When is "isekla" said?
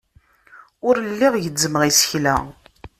1.89-2.35